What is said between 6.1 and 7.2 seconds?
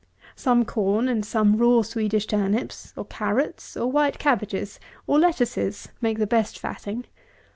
the best fatting.